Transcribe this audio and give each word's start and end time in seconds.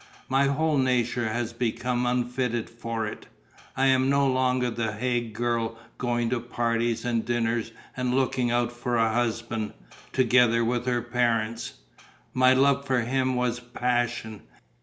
My 0.27 0.47
whole 0.47 0.79
nature 0.79 1.27
has 1.29 1.53
become 1.53 2.07
unfitted 2.07 2.71
for 2.71 3.05
it. 3.05 3.27
I 3.77 3.85
am 3.85 4.09
no 4.09 4.25
longer 4.27 4.71
the 4.71 4.93
Hague 4.93 5.33
girl 5.35 5.77
going 5.99 6.31
to 6.31 6.39
parties 6.39 7.05
and 7.05 7.23
dinners 7.23 7.71
and 7.95 8.11
looking 8.15 8.49
out 8.49 8.71
for 8.71 8.97
a 8.97 9.13
husband, 9.13 9.73
together 10.11 10.65
with 10.65 10.87
her 10.87 11.03
parents.... 11.03 11.73
My 12.33 12.51
love 12.55 12.83
for 12.87 13.01
him 13.01 13.35
was 13.35 13.59
passion. 13.59 14.41